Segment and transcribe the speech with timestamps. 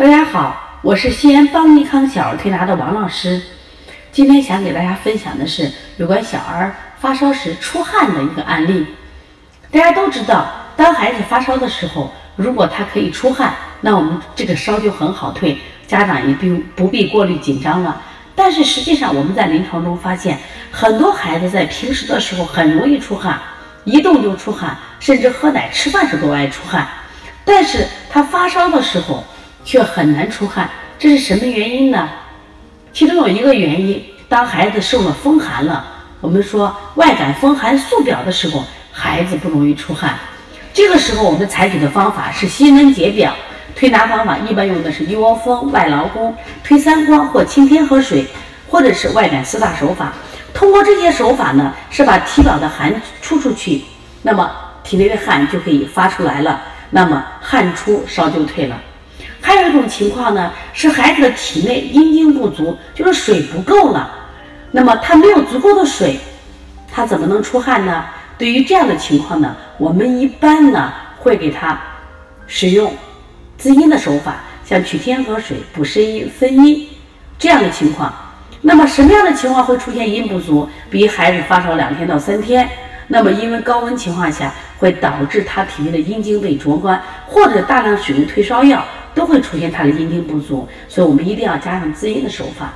[0.00, 3.38] 大家好我是西安邦尼康小儿推拿的王老师。
[4.10, 8.86] 今天想给大家分享的是有关小儿发烧时出汗的一个案例。
[9.70, 18.00] 大家都知道，当孩子发烧的时候，如果他可以出汗，那我们这个烧就很好退，家长也不用不必过虑紧张了。
[18.34, 20.38] 但是实际上，我们在临床中发现，
[20.70, 23.38] 很多孩子在平时的时候很容易出汗，
[23.84, 26.88] 一动就出汗，甚至喝奶、吃饭时都爱出汗。
[27.44, 29.22] 但是他发烧的时候，
[29.64, 32.08] 却很难出汗，这是什么原因呢？
[32.92, 35.84] 其中有一个原因，当孩子受了风寒了，
[36.20, 40.18] 我们说外感风寒素表的时候，孩子不容易出汗。
[40.72, 43.32] 这个时候我们采取的方法是辛温解表，
[43.76, 46.34] 推拿方法一般用的是一窝蜂、外劳宫、
[46.64, 48.26] 推三关或清天河水，
[48.68, 50.12] 或者是外感四大手法。
[50.52, 53.82] 通过这些手法呢，是把体表的寒出出去，
[54.22, 54.50] 那么
[54.82, 58.76] 体内的汗就可以发出来了，那么汗出烧就退了。
[59.50, 64.08] 还有一种情况呢，是孩子的体内阴精不足，就是水不够了。
[64.70, 66.20] 那么他没有足够的水，
[66.88, 68.04] 他怎么能出汗呢？
[68.38, 71.76] 对于这样的情况呢，我们一般呢会给他
[72.46, 72.94] 使用
[73.58, 76.88] 滋阴的手法，像取天河水、补肾阴、分阴
[77.36, 78.14] 这样的情况。
[78.60, 80.68] 那么什么样的情况会出现阴不足？
[80.88, 82.68] 比如孩子发烧两天到三天，
[83.08, 88.84] 那么因为高温情况下会导致他体内的阴经被灼关，或者大量使用退烧药。
[89.14, 92.72] 都会出现他的阴精不足，所以我们一定要加上滋阴的手法。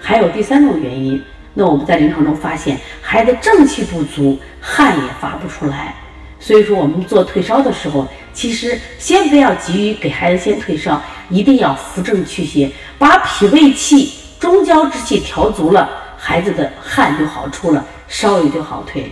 [0.00, 1.22] 还有第三种原因，
[1.54, 5.94] 那我们在临床中发现孩子正气不足，汗也发不出来。
[6.38, 19.08] 所以说我们做退烧的时候，其实先不要急于给孩子先退烧，一定要扶正祛邪，把脾胃气、中焦之气调足了，孩子的汗就好出了，烧也就好退了。